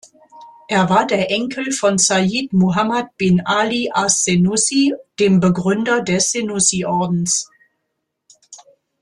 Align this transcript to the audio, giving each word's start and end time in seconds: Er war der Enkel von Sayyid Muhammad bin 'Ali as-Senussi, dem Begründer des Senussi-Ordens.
Er 0.67 0.89
war 0.89 1.05
der 1.05 1.29
Enkel 1.29 1.71
von 1.71 1.99
Sayyid 1.99 2.53
Muhammad 2.53 3.15
bin 3.17 3.39
'Ali 3.45 3.91
as-Senussi, 3.93 4.95
dem 5.19 5.39
Begründer 5.39 6.01
des 6.01 6.31
Senussi-Ordens. 6.31 7.51